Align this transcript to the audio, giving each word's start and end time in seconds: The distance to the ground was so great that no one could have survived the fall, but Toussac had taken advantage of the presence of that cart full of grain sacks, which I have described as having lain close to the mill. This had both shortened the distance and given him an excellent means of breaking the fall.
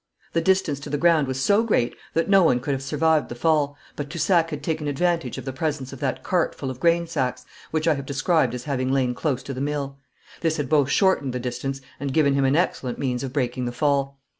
The 0.33 0.41
distance 0.41 0.79
to 0.79 0.89
the 0.89 0.97
ground 0.97 1.27
was 1.27 1.39
so 1.39 1.61
great 1.61 1.95
that 2.15 2.27
no 2.27 2.41
one 2.41 2.59
could 2.59 2.71
have 2.71 2.81
survived 2.81 3.29
the 3.29 3.35
fall, 3.35 3.77
but 3.95 4.09
Toussac 4.09 4.49
had 4.49 4.63
taken 4.63 4.87
advantage 4.87 5.37
of 5.37 5.45
the 5.45 5.53
presence 5.53 5.93
of 5.93 5.99
that 5.99 6.23
cart 6.23 6.55
full 6.55 6.71
of 6.71 6.79
grain 6.79 7.05
sacks, 7.05 7.45
which 7.69 7.87
I 7.87 7.93
have 7.93 8.07
described 8.07 8.55
as 8.55 8.63
having 8.63 8.91
lain 8.91 9.13
close 9.13 9.43
to 9.43 9.53
the 9.53 9.61
mill. 9.61 9.99
This 10.39 10.57
had 10.57 10.69
both 10.69 10.89
shortened 10.89 11.33
the 11.33 11.39
distance 11.39 11.81
and 11.99 12.11
given 12.15 12.33
him 12.33 12.45
an 12.45 12.55
excellent 12.55 12.97
means 12.97 13.21
of 13.21 13.31
breaking 13.31 13.65
the 13.65 13.71
fall. 13.71 14.17